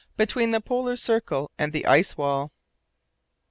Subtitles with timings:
[0.17, 2.51] BETWEEN THE POLAR CIRCLE AND THE ICE WALL.